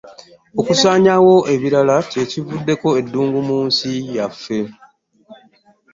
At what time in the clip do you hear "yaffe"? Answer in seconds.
4.15-4.59